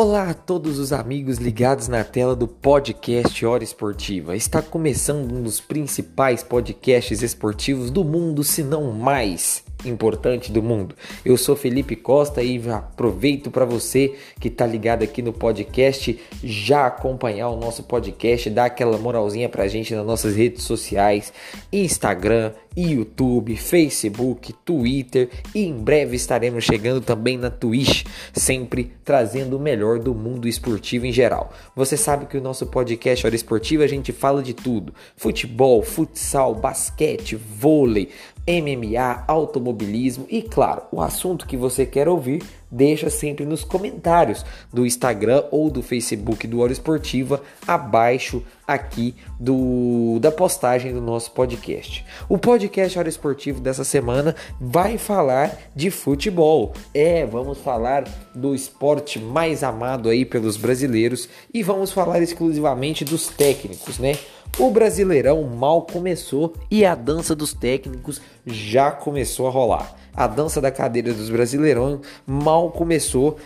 Olá 0.00 0.30
a 0.30 0.34
todos 0.34 0.78
os 0.78 0.92
amigos 0.92 1.38
ligados 1.38 1.88
na 1.88 2.04
tela 2.04 2.36
do 2.36 2.46
podcast 2.46 3.44
Hora 3.44 3.64
Esportiva. 3.64 4.36
Está 4.36 4.62
começando 4.62 5.32
um 5.32 5.42
dos 5.42 5.60
principais 5.60 6.40
podcasts 6.40 7.20
esportivos 7.20 7.90
do 7.90 8.04
mundo, 8.04 8.44
se 8.44 8.62
não 8.62 8.92
mais 8.92 9.64
importante 9.84 10.50
do 10.50 10.62
mundo. 10.62 10.94
Eu 11.24 11.36
sou 11.36 11.54
Felipe 11.54 11.94
Costa 11.96 12.42
e 12.42 12.60
aproveito 12.70 13.50
para 13.50 13.64
você 13.64 14.14
que 14.40 14.48
está 14.48 14.66
ligado 14.66 15.02
aqui 15.02 15.22
no 15.22 15.32
podcast 15.32 16.18
já 16.42 16.86
acompanhar 16.86 17.48
o 17.48 17.56
nosso 17.56 17.82
podcast, 17.82 18.50
dar 18.50 18.66
aquela 18.66 18.98
moralzinha 18.98 19.48
para 19.48 19.64
a 19.64 19.68
gente 19.68 19.94
nas 19.94 20.06
nossas 20.06 20.34
redes 20.34 20.64
sociais, 20.64 21.32
Instagram, 21.72 22.52
YouTube, 22.76 23.56
Facebook, 23.56 24.52
Twitter 24.64 25.28
e 25.54 25.64
em 25.64 25.74
breve 25.74 26.16
estaremos 26.16 26.64
chegando 26.64 27.00
também 27.00 27.36
na 27.36 27.50
Twitch, 27.50 28.04
sempre 28.32 28.92
trazendo 29.04 29.56
o 29.56 29.60
melhor 29.60 29.98
do 29.98 30.14
mundo 30.14 30.46
esportivo 30.46 31.06
em 31.06 31.12
geral. 31.12 31.52
Você 31.74 31.96
sabe 31.96 32.26
que 32.26 32.36
o 32.36 32.40
nosso 32.40 32.66
podcast 32.66 33.26
Hora 33.26 33.34
Esportiva 33.34 33.84
a 33.84 33.88
gente 33.88 34.12
fala 34.12 34.42
de 34.42 34.54
tudo: 34.54 34.94
futebol, 35.16 35.82
futsal, 35.82 36.54
basquete, 36.54 37.34
vôlei, 37.34 38.10
MMA, 38.48 39.24
automobilismo 39.28 40.26
e, 40.30 40.40
claro, 40.40 40.82
o 40.90 41.02
assunto 41.02 41.46
que 41.46 41.54
você 41.54 41.84
quer 41.84 42.08
ouvir, 42.08 42.42
deixa 42.70 43.10
sempre 43.10 43.44
nos 43.44 43.62
comentários 43.62 44.42
do 44.72 44.86
Instagram 44.86 45.44
ou 45.50 45.70
do 45.70 45.82
Facebook 45.82 46.46
do 46.46 46.60
Hora 46.60 46.72
Esportiva 46.72 47.42
abaixo 47.66 48.42
aqui 48.66 49.14
do 49.38 50.18
da 50.20 50.30
postagem 50.32 50.94
do 50.94 51.00
nosso 51.00 51.30
podcast. 51.32 52.04
O 52.26 52.38
podcast 52.38 52.98
Hora 52.98 53.08
Esportiva 53.08 53.60
dessa 53.60 53.84
semana 53.84 54.34
vai 54.58 54.96
falar 54.96 55.58
de 55.76 55.90
futebol. 55.90 56.72
É, 56.94 57.26
vamos 57.26 57.58
falar 57.58 58.04
do 58.34 58.54
esporte 58.54 59.18
mais 59.18 59.62
amado 59.62 60.08
aí 60.08 60.24
pelos 60.24 60.56
brasileiros 60.56 61.28
e 61.52 61.62
vamos 61.62 61.92
falar 61.92 62.20
exclusivamente 62.22 63.04
dos 63.04 63.28
técnicos, 63.28 63.98
né? 63.98 64.16
O 64.58 64.72
Brasileirão 64.72 65.44
mal 65.44 65.82
começou 65.82 66.52
e 66.68 66.84
a 66.84 66.96
dança 66.96 67.32
dos 67.32 67.54
técnicos 67.54 68.20
já 68.44 68.90
começou 68.90 69.46
a 69.46 69.50
rolar. 69.50 69.94
A 70.12 70.26
dança 70.26 70.60
da 70.60 70.68
cadeira 70.68 71.14
dos 71.14 71.30
Brasileirão 71.30 72.00
mal 72.26 72.72
começou, 72.72 73.36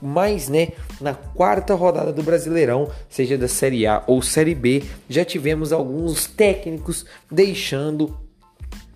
mais, 0.00 0.48
né, 0.48 0.68
na 1.00 1.14
quarta 1.14 1.74
rodada 1.74 2.12
do 2.12 2.22
Brasileirão, 2.22 2.88
seja 3.08 3.36
da 3.36 3.48
Série 3.48 3.88
A 3.88 4.04
ou 4.06 4.22
Série 4.22 4.54
B, 4.54 4.84
já 5.08 5.24
tivemos 5.24 5.72
alguns 5.72 6.28
técnicos 6.28 7.04
deixando 7.28 8.16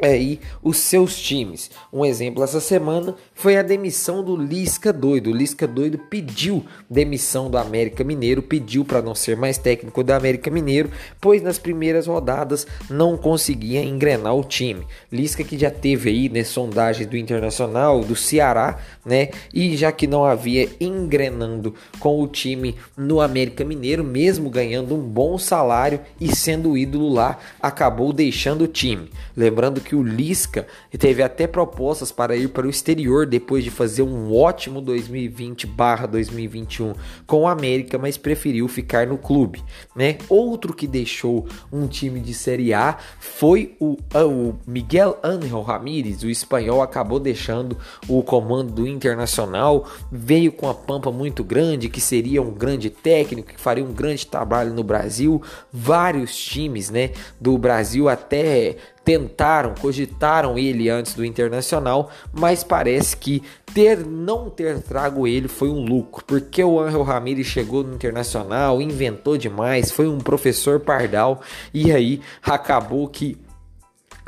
aí 0.03 0.41
os 0.63 0.79
seus 0.79 1.19
times. 1.19 1.71
Um 1.93 2.05
exemplo 2.05 2.43
essa 2.43 2.61
semana 2.61 3.15
foi 3.35 3.57
a 3.57 3.63
demissão 3.63 4.23
do 4.23 4.37
Lisca 4.37 4.93
Doido. 4.93 5.31
O 5.31 5.35
Lisca 5.35 5.67
Doido 5.67 5.99
pediu 5.99 6.65
demissão 6.89 7.51
do 7.51 7.59
América 7.59 8.03
Mineiro, 8.05 8.43
pediu 8.43 8.85
para 8.85 9.03
não 9.03 9.15
ser 9.15 9.37
mais 9.37 9.59
técnico 9.59 10.03
do 10.03 10.13
América 10.13 10.51
Mineiro, 10.51 10.91
pois 11.21 11.43
nas 11.43 11.59
primeiras 11.59 12.07
rodadas 12.07 12.67
não 12.89 13.17
conseguia 13.17 13.83
engrenar 13.83 14.35
o 14.35 14.45
time. 14.45 14.87
Lisca 15.11 15.45
que 15.45 15.59
já 15.59 15.71
teve 15.71 16.11
aí 16.11 16.29
né, 16.29 16.45
sondagens 16.45 17.07
do 17.07 17.17
Internacional, 17.17 18.01
do 18.01 18.17
Ceará, 18.17 18.79
né? 19.05 19.31
E 19.53 19.77
já 19.77 19.93
que 19.93 20.07
não 20.07 20.25
havia 20.25 20.69
engrenando 20.81 21.75
com 21.99 22.23
o 22.23 22.29
time 22.29 22.77
no 22.97 23.21
América 23.21 23.65
Mineiro, 23.65 24.05
mesmo 24.05 24.51
ganhando 24.51 24.95
um 24.95 25.01
bom 25.01 25.39
salário 25.39 26.01
e 26.21 26.35
sendo 26.35 26.77
ídolo 26.77 27.09
lá, 27.09 27.39
acabou 27.61 28.13
deixando 28.13 28.63
o 28.63 28.69
time. 28.69 29.11
Lembrando 29.37 29.81
que 29.81 29.90
que 29.91 29.97
o 29.97 30.05
Lisca 30.05 30.69
teve 30.97 31.21
até 31.21 31.49
propostas 31.49 32.13
para 32.13 32.37
ir 32.37 32.51
para 32.51 32.65
o 32.65 32.71
exterior 32.71 33.27
depois 33.27 33.65
de 33.65 33.73
fazer 33.73 34.03
um 34.03 34.33
ótimo 34.33 34.81
2020/2021 34.81 36.95
com 37.27 37.41
o 37.41 37.49
América, 37.49 37.99
mas 37.99 38.17
preferiu 38.17 38.69
ficar 38.69 39.09
no 39.09 39.19
clube, 39.19 39.61
né? 39.97 40.19
Outro 40.29 40.73
que 40.73 40.87
deixou 40.87 41.45
um 41.73 41.89
time 41.89 42.21
de 42.21 42.33
Série 42.33 42.73
A 42.73 42.99
foi 43.19 43.75
o, 43.81 43.97
o 44.15 44.55
Miguel 44.65 45.19
Ángel 45.25 45.61
Ramírez, 45.61 46.23
o 46.23 46.31
espanhol 46.31 46.83
acabou 46.83 47.19
deixando 47.19 47.77
o 48.07 48.23
comando 48.23 48.71
do 48.71 48.87
Internacional, 48.87 49.89
veio 50.13 50.53
com 50.53 50.71
a 50.71 50.75
pampa 50.75 51.11
muito 51.11 51.43
grande, 51.43 51.89
que 51.89 52.01
seria 52.01 52.41
um 52.41 52.53
grande 52.53 52.91
técnico, 52.91 53.55
que 53.55 53.61
faria 53.61 53.85
um 53.85 53.93
grande 53.93 54.25
trabalho 54.25 54.73
no 54.73 54.85
Brasil, 54.85 55.43
vários 55.73 56.37
times, 56.37 56.91
né, 56.91 57.11
do 57.41 57.59
Brasil 57.59 58.09
até 58.09 58.77
tentaram, 59.05 59.75
cogitaram 59.75 60.59
ele 60.59 60.89
antes 60.89 61.15
do 61.15 61.25
Internacional, 61.25 62.11
mas 62.33 62.63
parece 62.63 63.17
que 63.17 63.43
ter 63.75 64.05
não 64.05 64.51
ter 64.51 64.81
trago 64.83 65.27
ele 65.27 65.49
foi 65.49 65.69
um 65.69 65.85
lucro, 65.85 66.25
porque 66.25 66.63
o 66.63 66.81
Angel 66.81 67.03
Ramirez 67.03 67.47
chegou 67.47 67.83
no 67.83 67.95
Internacional, 67.95 68.83
inventou 68.83 69.37
demais, 69.37 69.91
foi 69.91 70.09
um 70.09 70.19
professor 70.19 70.81
pardal 70.81 71.41
e 71.73 71.93
aí 71.93 72.21
acabou 72.43 73.09
que 73.09 73.39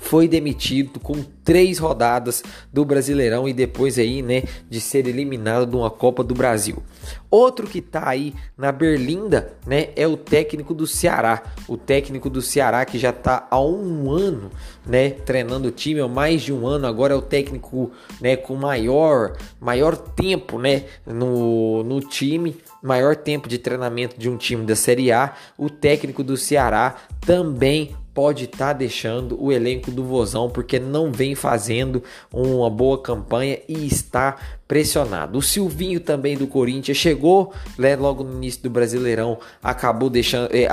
foi 0.02 0.26
demitido 0.26 0.98
com 0.98 1.22
três 1.44 1.78
rodadas 1.78 2.42
do 2.72 2.84
Brasileirão 2.84 3.48
e 3.48 3.52
depois 3.52 3.98
aí, 3.98 4.20
né, 4.20 4.42
de 4.68 4.80
ser 4.80 5.06
eliminado 5.06 5.64
de 5.64 5.76
uma 5.76 5.90
Copa 5.90 6.24
do 6.24 6.34
Brasil. 6.34 6.82
Outro 7.30 7.66
que 7.66 7.80
tá 7.80 8.08
aí 8.08 8.34
na 8.58 8.72
Berlinda, 8.72 9.54
né, 9.64 9.88
é 9.94 10.06
o 10.06 10.16
técnico 10.16 10.74
do 10.74 10.86
Ceará. 10.88 11.42
O 11.68 11.76
técnico 11.76 12.28
do 12.28 12.42
Ceará 12.42 12.84
que 12.84 12.98
já 12.98 13.12
tá 13.12 13.46
há 13.48 13.60
um 13.60 14.10
ano, 14.10 14.50
né, 14.84 15.10
treinando 15.10 15.68
o 15.68 15.72
time, 15.72 16.00
há 16.00 16.08
mais 16.08 16.42
de 16.42 16.52
um 16.52 16.66
ano. 16.66 16.86
Agora 16.86 17.14
é 17.14 17.16
o 17.16 17.22
técnico, 17.22 17.92
né, 18.20 18.36
com 18.36 18.56
maior, 18.56 19.36
maior 19.60 19.96
tempo, 19.96 20.58
né, 20.58 20.84
no, 21.06 21.84
no 21.84 22.00
time, 22.00 22.56
maior 22.82 23.14
tempo 23.14 23.48
de 23.48 23.56
treinamento 23.56 24.18
de 24.18 24.28
um 24.28 24.36
time 24.36 24.66
da 24.66 24.74
Série 24.74 25.12
A. 25.12 25.32
O 25.56 25.70
técnico 25.70 26.24
do 26.24 26.36
Ceará 26.36 26.96
também 27.24 27.94
pode 28.14 28.44
estar 28.44 28.68
tá 28.68 28.72
deixando 28.72 29.42
o 29.42 29.50
elenco 29.50 29.90
do 29.90 30.04
Vozão 30.04 30.50
porque 30.50 30.78
não 30.78 31.10
vem 31.10 31.34
fazendo 31.34 32.02
uma 32.32 32.68
boa 32.68 33.00
campanha 33.00 33.58
e 33.68 33.86
está 33.86 34.36
pressionado. 34.68 35.38
O 35.38 35.42
Silvinho 35.42 36.00
também 36.00 36.36
do 36.36 36.46
Corinthians 36.46 36.96
chegou 36.96 37.52
né, 37.78 37.96
logo 37.96 38.24
no 38.24 38.36
início 38.36 38.62
do 38.62 38.70
Brasileirão, 38.70 39.38
acabou 39.62 40.08
deixando, 40.08 40.48
é, 40.52 40.66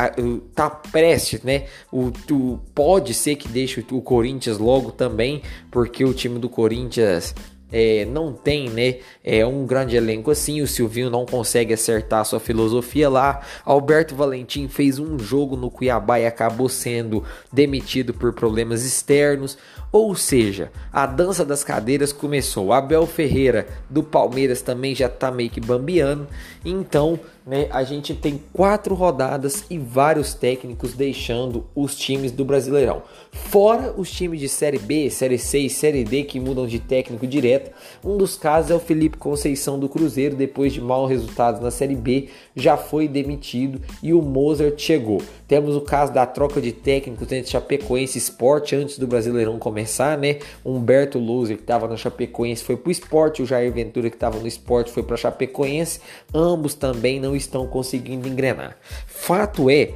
tá 0.53 0.69
prestes, 0.69 1.43
né? 1.43 1.65
O, 1.91 2.11
o, 2.31 2.59
pode 2.73 3.13
ser 3.13 3.35
que 3.35 3.47
deixe 3.47 3.85
o 3.91 4.01
Corinthians 4.01 4.57
logo 4.57 4.91
também, 4.91 5.41
porque 5.69 6.03
o 6.03 6.13
time 6.13 6.39
do 6.39 6.49
Corinthians 6.49 7.33
é, 7.71 8.05
não 8.05 8.33
tem 8.33 8.69
né, 8.69 8.97
é, 9.23 9.45
um 9.45 9.65
grande 9.65 9.95
elenco 9.95 10.31
assim. 10.31 10.61
O 10.61 10.67
Silvinho 10.67 11.09
não 11.09 11.25
consegue 11.25 11.73
acertar 11.73 12.25
sua 12.25 12.39
filosofia 12.39 13.09
lá. 13.09 13.41
Alberto 13.65 14.15
Valentim 14.15 14.67
fez 14.67 14.99
um 14.99 15.17
jogo 15.19 15.55
no 15.55 15.69
Cuiabá 15.69 16.19
e 16.19 16.25
acabou 16.25 16.69
sendo 16.69 17.23
demitido 17.51 18.13
por 18.13 18.33
problemas 18.33 18.85
externos. 18.85 19.57
Ou 19.91 20.15
seja, 20.15 20.71
a 20.93 21.05
dança 21.05 21.43
das 21.43 21.63
cadeiras 21.63 22.13
começou. 22.13 22.71
Abel 22.71 23.07
Ferreira 23.07 23.67
do 23.89 24.03
Palmeiras 24.03 24.61
também 24.61 24.93
já 24.93 25.07
está 25.07 25.31
meio 25.31 25.49
que 25.49 25.59
bambiando. 25.59 26.27
Então 26.63 27.19
né, 27.49 27.67
a 27.71 27.83
gente 27.83 28.13
tem 28.13 28.39
quatro 28.53 28.93
rodadas 28.93 29.63
e 29.71 29.77
vários 29.79 30.35
técnicos 30.35 30.93
deixando 30.93 31.65
os 31.73 31.95
times 31.95 32.31
do 32.31 32.45
Brasileirão. 32.45 33.01
Fora 33.31 33.91
os 33.97 34.11
times 34.11 34.39
de 34.39 34.47
Série 34.47 34.77
B, 34.77 35.09
Série 35.09 35.39
C 35.39 35.57
e 35.57 35.69
Série 35.69 36.03
D 36.03 36.23
que 36.23 36.39
mudam 36.39 36.67
de 36.67 36.77
técnico 36.77 37.25
direto. 37.25 37.71
Um 38.05 38.17
dos 38.17 38.37
casos 38.37 38.69
é 38.69 38.75
o 38.75 38.79
Felipe 38.79 39.17
Conceição 39.17 39.79
do 39.79 39.89
Cruzeiro, 39.89 40.35
depois 40.35 40.73
de 40.73 40.79
maus 40.79 41.09
resultados 41.09 41.59
na 41.59 41.71
Série 41.71 41.95
B, 41.95 42.29
já 42.55 42.77
foi 42.77 43.07
demitido 43.07 43.81
e 44.03 44.13
o 44.13 44.21
Mozart 44.21 44.79
chegou. 44.79 45.19
Temos 45.47 45.75
o 45.75 45.81
caso 45.81 46.13
da 46.13 46.27
troca 46.27 46.61
de 46.61 46.71
técnicos 46.71 47.31
entre 47.31 47.49
Chapecoense 47.49 48.19
e 48.19 48.21
Sport 48.21 48.73
antes 48.73 48.99
do 48.99 49.07
Brasileirão 49.07 49.57
começar, 49.57 50.15
né? 50.15 50.37
Humberto 50.63 51.17
Loser, 51.17 51.57
que 51.57 51.63
estava 51.63 51.87
no 51.87 51.97
Chapecoense, 51.97 52.63
foi 52.63 52.77
para 52.77 52.89
o 52.89 52.91
Sport, 52.91 53.39
o 53.39 53.45
Jair 53.47 53.73
Ventura, 53.73 54.11
que 54.11 54.15
estava 54.15 54.37
no 54.37 54.47
Sport, 54.47 54.89
foi 54.89 55.01
para 55.01 55.17
Chapecoense. 55.17 56.01
Ambos 56.31 56.75
também 56.75 57.19
não 57.19 57.38
estão 57.39 57.65
conseguindo 57.67 58.27
engrenar. 58.27 58.77
Fato 59.07 59.69
é 59.69 59.93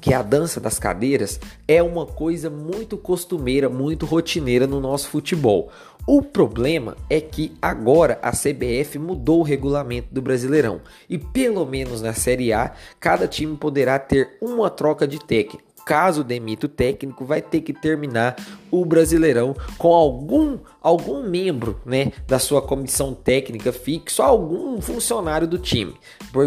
que 0.00 0.12
a 0.12 0.22
dança 0.22 0.60
das 0.60 0.78
cadeiras 0.78 1.40
é 1.66 1.82
uma 1.82 2.04
coisa 2.06 2.50
muito 2.50 2.96
costumeira, 2.98 3.68
muito 3.68 4.04
rotineira 4.04 4.66
no 4.66 4.80
nosso 4.80 5.08
futebol. 5.08 5.70
O 6.06 6.22
problema 6.22 6.96
é 7.10 7.20
que 7.20 7.56
agora 7.60 8.18
a 8.22 8.30
CBF 8.30 8.98
mudou 8.98 9.40
o 9.40 9.42
regulamento 9.42 10.08
do 10.12 10.22
Brasileirão 10.22 10.80
e 11.08 11.18
pelo 11.18 11.66
menos 11.66 12.00
na 12.00 12.12
Série 12.12 12.52
A, 12.52 12.72
cada 13.00 13.26
time 13.26 13.56
poderá 13.56 13.98
ter 13.98 14.36
uma 14.40 14.70
troca 14.70 15.08
de 15.08 15.18
técnico 15.18 15.65
caso 15.86 16.24
demita 16.24 16.66
o 16.66 16.68
técnico, 16.68 17.24
vai 17.24 17.40
ter 17.40 17.60
que 17.60 17.72
terminar 17.72 18.34
o 18.72 18.84
Brasileirão 18.84 19.54
com 19.78 19.94
algum 19.94 20.58
algum 20.82 21.22
membro, 21.22 21.80
né, 21.84 22.12
da 22.26 22.38
sua 22.38 22.60
comissão 22.60 23.14
técnica 23.14 23.72
fixo, 23.72 24.22
algum 24.22 24.80
funcionário 24.80 25.46
do 25.46 25.58
time, 25.58 25.94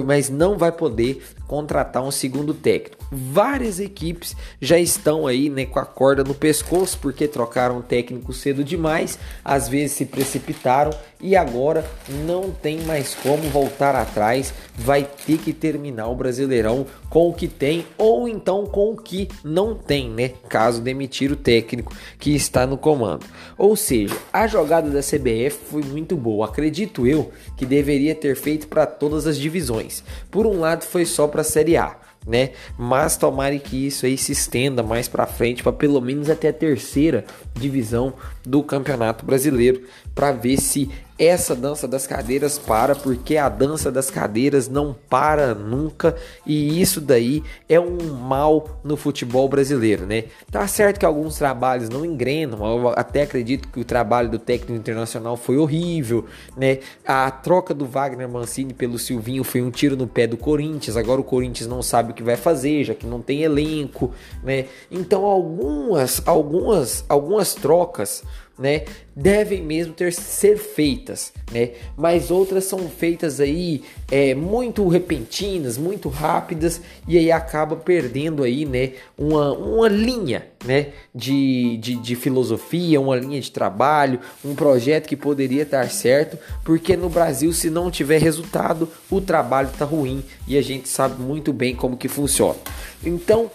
mas 0.06 0.30
não 0.30 0.58
vai 0.58 0.72
poder 0.72 1.24
contratar 1.48 2.04
um 2.04 2.12
segundo 2.12 2.54
técnico. 2.54 2.99
Várias 3.12 3.80
equipes 3.80 4.36
já 4.62 4.78
estão 4.78 5.28
aí 5.28 5.50
né, 5.50 5.66
com 5.66 5.80
a 5.80 5.86
corda 5.86 6.24
no 6.24 6.34
pescoço 6.34 6.98
porque 7.02 7.28
trocaram 7.28 7.82
técnico 7.82 8.34
cedo 8.34 8.64
demais, 8.64 9.18
às 9.44 9.68
vezes 9.68 9.98
se 9.98 10.06
precipitaram 10.06 10.92
e 11.22 11.36
agora 11.36 11.86
não 12.26 12.50
tem 12.50 12.80
mais 12.82 13.14
como 13.16 13.44
voltar 13.50 13.96
atrás, 13.96 14.54
vai 14.76 15.08
ter 15.26 15.38
que 15.38 15.52
terminar 15.52 16.08
o 16.08 16.16
Brasileirão 16.16 16.86
com 17.10 17.30
o 17.30 17.34
que 17.34 17.48
tem 17.48 17.86
ou 17.98 18.28
então 18.28 18.66
com 18.66 18.92
o 18.92 18.98
que 18.98 19.28
não 19.44 19.76
tem, 19.76 20.10
né? 20.10 20.30
Caso 20.48 20.82
demitir 20.82 21.32
o 21.32 21.36
técnico 21.36 21.94
que 22.18 22.34
está 22.36 22.66
no 22.66 22.78
comando. 22.78 23.26
Ou 23.58 23.76
seja, 23.76 24.16
a 24.32 24.48
jogada 24.48 24.90
da 24.90 25.02
CBF 25.02 25.58
foi 25.70 25.84
muito 25.84 26.16
boa, 26.16 26.46
acredito 26.46 27.06
eu 27.06 27.32
que 27.58 27.66
deveria 27.66 28.16
ter 28.16 28.36
feito 28.36 28.68
para 28.68 28.86
todas 28.86 29.28
as 29.28 29.38
divisões. 29.38 30.04
Por 30.32 30.46
um 30.46 30.60
lado 30.60 30.86
foi 30.86 31.06
só 31.06 31.28
para 31.28 31.42
a 31.42 31.44
Série 31.44 31.76
A 31.76 32.09
né? 32.30 32.52
Mas 32.78 33.18
tomare 33.18 33.60
que 33.60 33.88
isso 33.88 34.06
aí 34.06 34.18
se 34.18 34.32
estenda 34.32 34.84
mais 34.84 35.08
para 35.08 35.26
frente, 35.26 35.64
para 35.64 35.74
pelo 35.74 36.00
menos 36.00 36.30
até 36.30 36.50
a 36.50 36.54
terceira 36.54 37.26
divisão 37.56 38.14
do 38.46 38.64
Campeonato 38.64 39.26
Brasileiro, 39.26 39.82
para 40.20 40.34
ver 40.34 40.58
se 40.58 40.92
essa 41.18 41.56
dança 41.56 41.88
das 41.88 42.06
cadeiras 42.06 42.58
para, 42.58 42.94
porque 42.94 43.38
a 43.38 43.48
dança 43.48 43.90
das 43.90 44.10
cadeiras 44.10 44.68
não 44.68 44.96
para 45.10 45.54
nunca 45.54 46.16
e 46.46 46.82
isso 46.82 47.00
daí 47.00 47.42
é 47.68 47.80
um 47.80 48.14
mal 48.14 48.80
no 48.84 48.98
futebol 48.98 49.48
brasileiro, 49.48 50.06
né? 50.06 50.26
Tá 50.52 50.66
certo 50.68 51.00
que 51.00 51.06
alguns 51.06 51.38
trabalhos 51.38 51.90
não 51.90 52.06
engrenam, 52.06 52.66
eu 52.66 52.90
até 52.90 53.22
acredito 53.22 53.68
que 53.70 53.80
o 53.80 53.86
trabalho 53.86 54.30
do 54.30 54.40
técnico 54.40 54.74
internacional 54.74 55.38
foi 55.38 55.58
horrível, 55.58 56.26
né? 56.56 56.80
A 57.06 57.32
troca 57.32 57.74
do 57.74 57.86
Wagner 57.86 58.28
Mancini 58.28 58.74
pelo 58.74 58.98
Silvinho 58.98 59.44
foi 59.46 59.62
um 59.62 59.72
tiro 59.72 59.96
no 59.96 60.08
pé 60.08 60.28
do 60.28 60.38
Corinthians, 60.38 60.98
agora 60.98 61.20
o 61.20 61.24
Corinthians 61.24 61.68
não 61.70 61.82
sabe 61.82 62.12
o 62.12 62.14
que 62.14 62.24
vai 62.24 62.36
fazer, 62.36 62.86
já 62.86 62.94
que 62.94 63.06
não 63.06 63.22
tem 63.22 63.44
elenco, 63.44 64.14
né? 64.44 64.66
Então 64.92 65.24
algumas, 65.26 66.22
algumas, 66.26 67.06
algumas 67.08 67.56
trocas 67.56 68.24
né, 68.60 68.84
devem 69.16 69.64
mesmo 69.64 69.94
ter 69.94 70.12
ser 70.12 70.58
feitas, 70.58 71.32
né? 71.50 71.72
Mas 71.96 72.30
outras 72.30 72.66
são 72.66 72.90
feitas 72.90 73.40
aí 73.40 73.82
é, 74.12 74.36
muito 74.36 74.86
repentinas, 74.90 75.78
muito 75.78 76.10
rápidas 76.10 76.82
e 77.08 77.18
aí 77.18 77.32
acaba 77.32 77.78
perdendo 77.78 78.44
aí, 78.44 78.66
né, 78.66 78.92
uma, 79.18 79.54
uma 79.54 79.88
linha, 79.88 80.46
né, 80.66 80.88
de, 81.16 81.78
de, 81.78 81.96
de 81.96 82.16
filosofia, 82.16 83.00
uma 83.00 83.16
linha 83.16 83.40
de 83.40 83.50
trabalho, 83.50 84.20
um 84.44 84.54
projeto 84.54 85.08
que 85.08 85.16
poderia 85.16 85.66
dar 85.66 85.90
certo, 85.90 86.38
porque 86.66 86.98
no 86.98 87.10
Brasil 87.10 87.54
se 87.54 87.70
não 87.70 87.90
tiver 87.90 88.22
resultado, 88.22 88.90
o 89.10 89.22
trabalho 89.22 89.70
tá 89.78 89.86
ruim 89.86 90.22
e 90.46 90.58
a 90.58 90.62
gente 90.62 90.90
sabe 90.90 91.22
muito 91.22 91.54
bem 91.54 91.74
como 91.74 91.96
que 91.96 92.10
funciona. 92.10 92.58
Então 93.04 93.50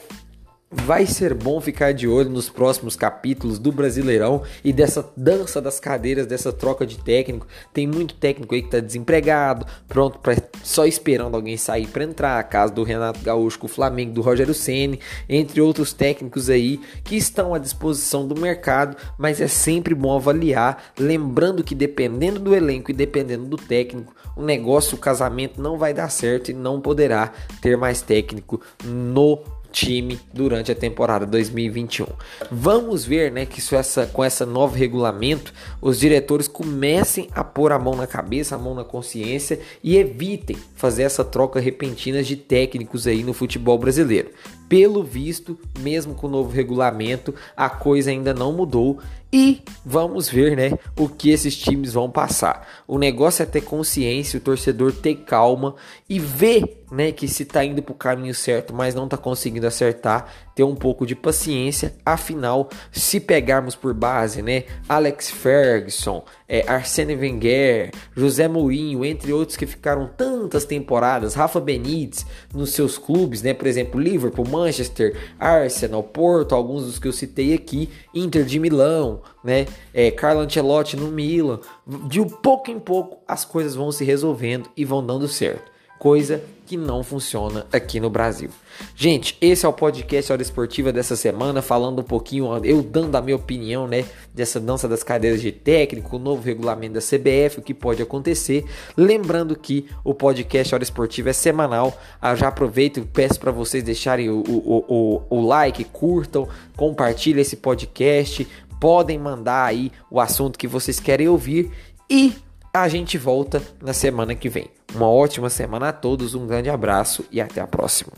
Vai 0.83 1.07
ser 1.07 1.33
bom 1.33 1.61
ficar 1.61 1.95
de 1.95 2.07
olho 2.07 2.29
nos 2.29 2.51
próximos 2.51 2.95
capítulos 2.95 3.59
do 3.59 3.73
Brasileirão 3.73 4.43
e 4.63 4.71
dessa 4.71 5.09
dança 5.17 5.61
das 5.61 5.81
cadeiras, 5.81 6.27
dessa 6.27 6.53
troca 6.53 6.85
de 6.85 6.99
técnico. 6.99 7.47
Tem 7.73 7.87
muito 7.87 8.15
técnico 8.15 8.55
aí 8.55 8.61
que 8.61 8.71
tá 8.71 8.81
desempregado, 8.81 9.65
pronto 9.89 10.19
para 10.19 10.37
só 10.63 10.85
esperando 10.85 11.37
alguém 11.37 11.57
sair 11.57 11.87
para 11.87 12.05
entrar. 12.05 12.43
Caso 12.45 12.75
do 12.75 12.83
Renato 12.83 13.21
Gaúcho 13.21 13.61
o 13.63 13.69
Flamengo, 13.69 14.13
do 14.13 14.21
Rogério 14.21 14.53
Ceni, 14.53 15.01
entre 15.27 15.61
outros 15.61 15.95
técnicos 15.95 16.51
aí 16.51 16.79
que 17.03 17.17
estão 17.17 17.55
à 17.55 17.59
disposição 17.59 18.27
do 18.27 18.39
mercado, 18.39 18.97
mas 19.17 19.41
é 19.41 19.49
sempre 19.49 19.95
bom 19.95 20.15
avaliar, 20.15 20.93
lembrando 20.99 21.65
que 21.65 21.75
dependendo 21.75 22.39
do 22.39 22.55
elenco 22.55 22.91
e 22.91 22.95
dependendo 22.95 23.47
do 23.47 23.57
técnico, 23.57 24.15
o 24.37 24.43
negócio, 24.43 24.97
o 24.97 25.01
casamento 25.01 25.63
não 25.63 25.79
vai 25.79 25.95
dar 25.95 26.11
certo 26.11 26.51
e 26.51 26.55
não 26.55 26.81
poderá 26.81 27.33
ter 27.63 27.77
mais 27.77 28.03
técnico 28.03 28.61
no 28.85 29.43
time 29.75 30.21
durante 30.33 30.71
a 30.71 30.75
temporada 30.75 31.27
2021. 31.27 32.07
Vamos 32.51 33.05
ver, 33.05 33.33
né, 33.33 33.45
que 33.45 33.59
isso, 33.59 33.75
essa, 33.75 34.07
com 34.07 34.25
esse 34.25 34.45
novo 34.45 34.77
regulamento, 34.77 35.53
os 35.83 35.99
diretores 35.99 36.47
comecem 36.47 37.29
a 37.35 37.43
pôr 37.43 37.73
a 37.73 37.79
mão 37.79 37.97
na 37.97 38.07
cabeça, 38.07 38.55
a 38.55 38.59
mão 38.59 38.75
na 38.75 38.85
consciência 38.85 39.59
e 39.83 39.97
evitem 39.97 40.57
fazer 40.77 41.03
essa 41.03 41.25
troca 41.25 41.59
repentina 41.59 42.23
de 42.23 42.37
técnicos 42.37 43.07
aí 43.07 43.25
no 43.25 43.35
futebol 43.35 43.77
brasileiro. 43.77 44.31
Pelo 44.69 45.03
visto, 45.03 45.59
mesmo 45.81 46.15
com 46.15 46.29
o 46.29 46.31
novo 46.31 46.51
regulamento, 46.51 47.35
a 47.57 47.69
coisa 47.69 48.11
ainda 48.11 48.33
não 48.33 48.53
mudou 48.53 49.01
e 49.37 49.63
vamos 49.85 50.29
ver, 50.29 50.57
né, 50.57 50.79
o 50.97 51.09
que 51.09 51.31
esses 51.31 51.57
times 51.57 51.93
vão 51.93 52.09
passar. 52.09 52.85
O 52.87 52.99
negócio 52.99 53.43
é 53.43 53.47
ter 53.47 53.63
consciência, 53.63 54.39
o 54.39 54.41
torcedor 54.41 54.93
ter 54.93 55.17
calma 55.17 55.75
e 56.09 56.21
ver, 56.21 56.85
né, 56.93 57.11
que 57.11 57.27
se 57.27 57.45
tá 57.45 57.65
indo 57.65 57.83
pro 57.83 57.95
caminho 57.95 58.33
certo, 58.33 58.73
mas 58.73 58.95
não 58.95 59.09
tá 59.09 59.17
conseguindo 59.17 59.64
acertar, 59.67 60.33
ter 60.55 60.65
um 60.65 60.75
pouco 60.75 61.05
de 61.05 61.15
paciência. 61.15 61.95
Afinal, 62.05 62.69
se 62.93 63.19
pegarmos 63.21 63.75
por 63.75 63.93
base, 63.93 64.43
né, 64.43 64.65
Alex 64.89 65.31
Ferguson, 65.31 66.25
é, 66.49 66.65
Arsene 66.69 67.17
Wenger, 67.17 67.91
José 68.15 68.47
Mourinho, 68.47 69.05
entre 69.05 69.33
outros 69.33 69.57
que 69.57 69.67
ficaram 69.67 70.09
tantas 70.17 70.65
temporadas, 70.65 71.35
Rafa 71.35 71.61
Benítez 71.61 72.25
nos 72.53 72.71
seus 72.71 72.99
clubes, 72.99 73.43
né, 73.43 73.53
por 73.53 73.67
exemplo, 73.67 74.01
Liverpool, 74.01 74.47
Manchester, 74.49 75.17
Arsenal, 75.39 76.03
Porto, 76.03 76.55
alguns 76.55 76.85
dos 76.85 76.99
que 76.99 77.09
eu 77.09 77.13
citei 77.13 77.55
aqui, 77.55 77.89
Inter 78.15 78.45
de 78.45 78.59
Milão, 78.59 79.23
né? 79.43 79.67
É, 79.93 80.11
Carlo 80.11 80.41
Ancelotti 80.41 80.97
no 80.97 81.09
Milan. 81.09 81.61
De 82.09 82.25
pouco 82.43 82.71
em 82.71 82.79
pouco 82.79 83.19
as 83.27 83.45
coisas 83.45 83.75
vão 83.75 83.93
se 83.93 84.05
resolvendo 84.05 84.71
e 84.77 84.85
vão 84.85 85.05
dando 85.05 85.29
certo. 85.29 85.74
Coisa 86.05 86.45
que 86.67 86.77
não 86.77 87.03
funciona 87.03 87.67
aqui 87.73 87.99
no 87.99 88.11
Brasil. 88.11 88.51
Gente, 88.95 89.39
esse 89.41 89.65
é 89.65 89.69
o 89.71 89.73
podcast 89.73 90.31
Hora 90.31 90.43
Esportiva 90.43 90.93
dessa 90.93 91.17
semana, 91.17 91.63
falando 91.63 92.01
um 92.01 92.05
pouquinho, 92.05 92.63
eu 92.63 92.83
dando 92.83 93.17
a 93.17 93.23
minha 93.23 93.37
opinião, 93.37 93.87
né, 93.87 94.05
dessa 94.35 94.61
dança 94.61 94.87
das 94.87 95.03
cadeiras 95.03 95.41
de 95.41 95.51
técnico, 95.51 96.17
o 96.17 96.19
novo 96.19 96.43
regulamento 96.43 96.93
da 96.93 97.01
CBF, 97.01 97.59
o 97.59 97.63
que 97.63 97.73
pode 97.73 98.03
acontecer. 98.03 98.67
Lembrando 98.95 99.57
que 99.57 99.89
o 100.05 100.13
podcast 100.13 100.75
Hora 100.75 100.85
Esportiva 100.85 101.31
é 101.31 101.33
semanal. 101.33 101.99
Ah, 102.21 102.35
já 102.35 102.49
aproveito 102.49 103.01
e 103.01 103.07
peço 103.07 103.41
para 103.41 103.51
vocês 103.51 103.83
deixarem 103.83 104.29
o, 104.29 104.43
o, 104.47 104.85
o, 104.87 105.39
o 105.39 105.41
like, 105.41 105.85
curtam, 105.85 106.47
compartilhem 106.77 107.41
esse 107.41 107.57
podcast, 107.57 108.47
podem 108.79 109.19
mandar 109.19 109.65
aí 109.65 109.91
o 110.11 110.21
assunto 110.21 110.59
que 110.59 110.69
vocês 110.69 111.01
querem 111.01 111.29
ouvir 111.29 111.71
e 112.11 112.35
a 112.75 112.89
gente 112.89 113.17
volta 113.17 113.63
na 113.81 113.95
semana 113.95 114.35
que 114.35 114.51
vem. 114.51 114.69
Uma 114.95 115.09
ótima 115.09 115.51
semana 115.51 115.89
a 115.89 115.93
todos, 115.93 116.35
um 116.35 116.47
grande 116.47 116.71
abraço 116.71 117.25
e 117.31 117.41
até 117.41 117.61
a 117.61 117.67
próxima. 117.67 118.13